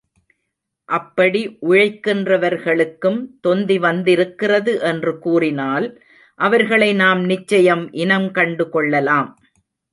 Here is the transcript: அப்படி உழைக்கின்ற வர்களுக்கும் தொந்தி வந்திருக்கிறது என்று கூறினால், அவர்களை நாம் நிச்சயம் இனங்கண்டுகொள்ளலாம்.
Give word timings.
அப்படி 0.89 1.41
உழைக்கின்ற 1.61 2.37
வர்களுக்கும் 2.37 3.19
தொந்தி 3.41 3.77
வந்திருக்கிறது 3.77 4.73
என்று 4.81 5.13
கூறினால், 5.19 5.87
அவர்களை 6.39 6.91
நாம் 6.93 7.23
நிச்சயம் 7.25 7.85
இனங்கண்டுகொள்ளலாம். 8.03 9.31